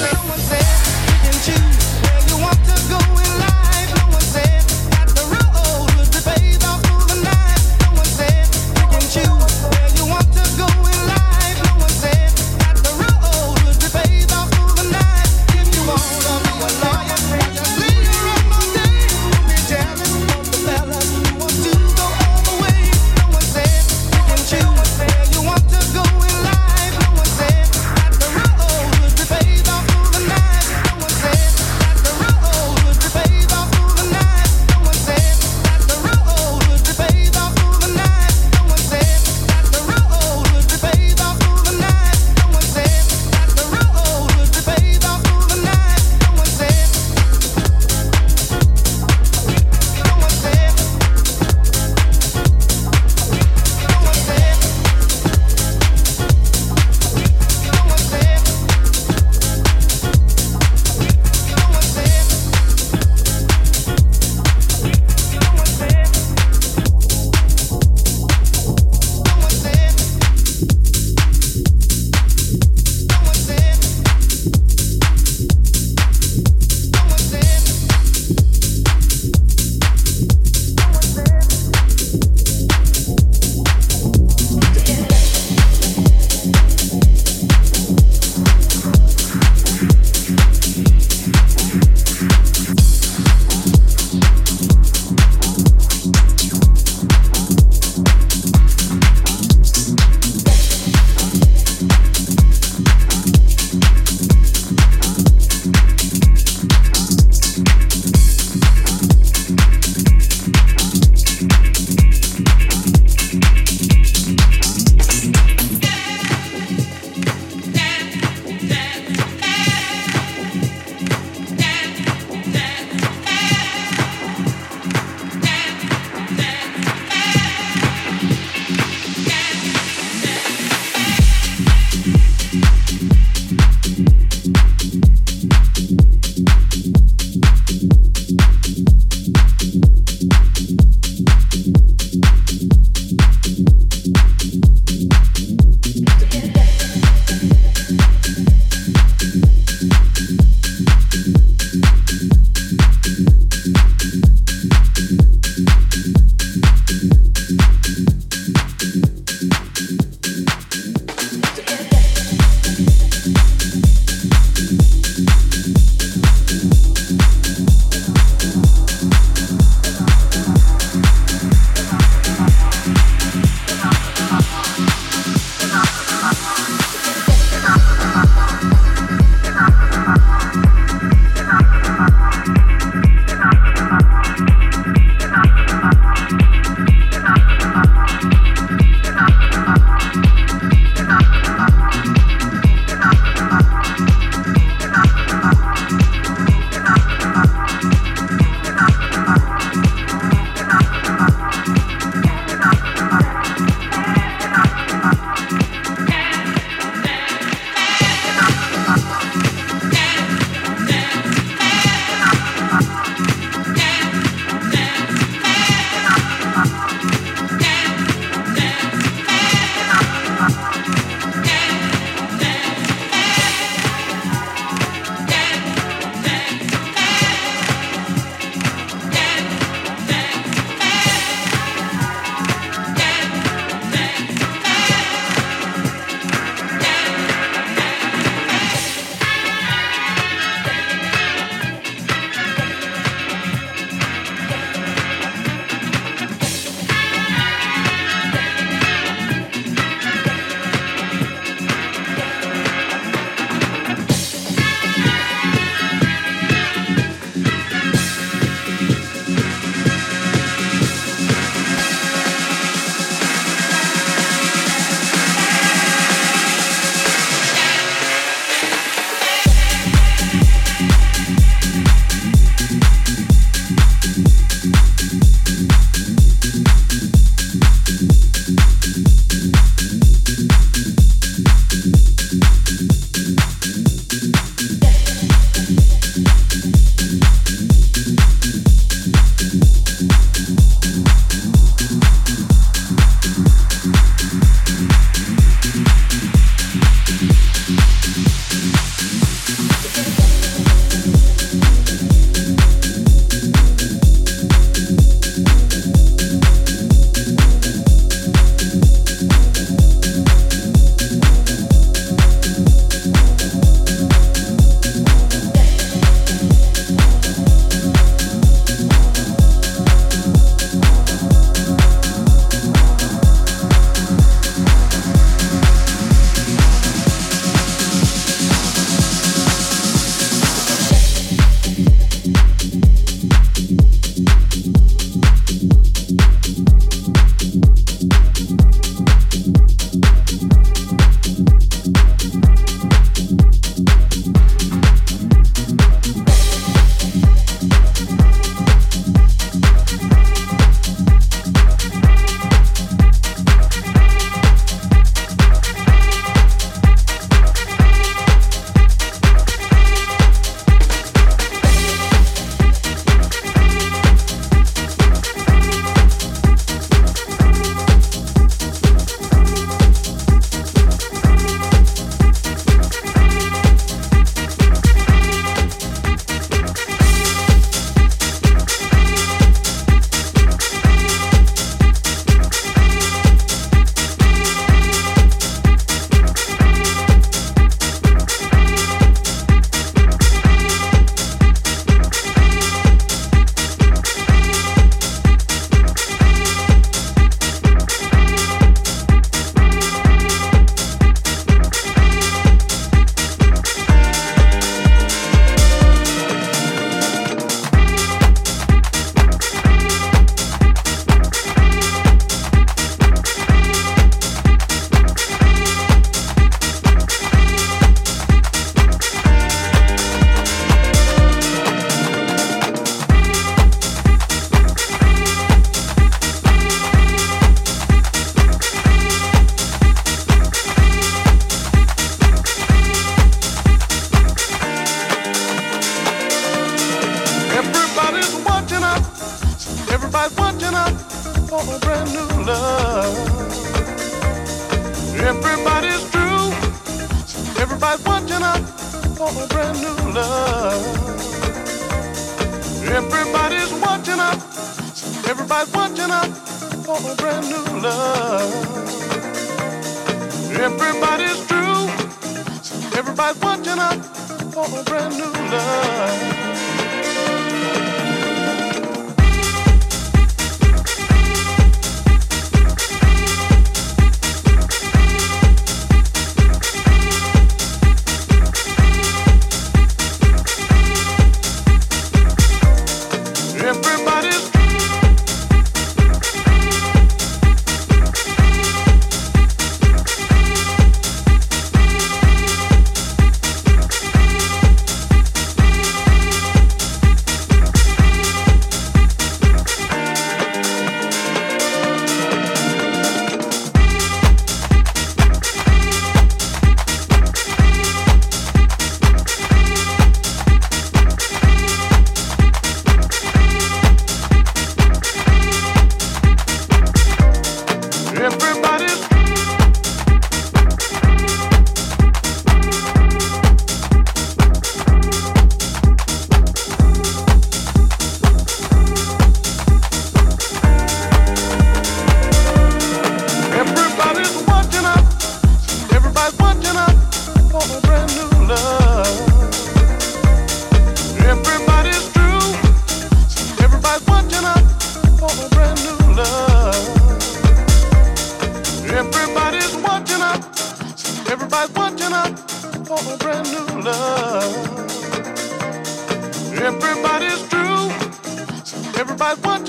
[0.00, 0.12] Life?
[0.12, 0.39] No one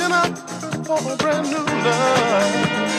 [0.02, 0.38] searching out
[0.86, 2.90] for a brand new love.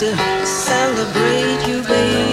[0.00, 2.29] To celebrate you, baby.